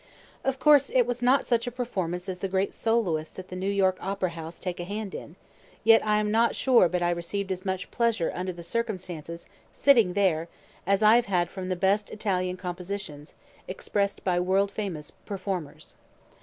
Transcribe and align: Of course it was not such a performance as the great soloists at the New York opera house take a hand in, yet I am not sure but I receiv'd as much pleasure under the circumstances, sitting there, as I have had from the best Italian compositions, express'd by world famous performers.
Of 0.43 0.57
course 0.57 0.89
it 0.91 1.05
was 1.05 1.21
not 1.21 1.45
such 1.45 1.67
a 1.67 1.71
performance 1.71 2.27
as 2.27 2.39
the 2.39 2.47
great 2.47 2.73
soloists 2.73 3.37
at 3.37 3.49
the 3.49 3.55
New 3.55 3.69
York 3.69 3.97
opera 4.01 4.31
house 4.31 4.59
take 4.59 4.79
a 4.79 4.83
hand 4.83 5.13
in, 5.13 5.35
yet 5.83 6.03
I 6.03 6.17
am 6.19 6.31
not 6.31 6.55
sure 6.55 6.89
but 6.89 7.03
I 7.03 7.11
receiv'd 7.13 7.51
as 7.51 7.65
much 7.65 7.91
pleasure 7.91 8.31
under 8.33 8.51
the 8.51 8.63
circumstances, 8.63 9.45
sitting 9.71 10.13
there, 10.13 10.47
as 10.87 11.03
I 11.03 11.17
have 11.17 11.27
had 11.27 11.49
from 11.51 11.69
the 11.69 11.75
best 11.75 12.09
Italian 12.09 12.57
compositions, 12.57 13.35
express'd 13.67 14.23
by 14.23 14.39
world 14.39 14.71
famous 14.71 15.11
performers. 15.11 15.97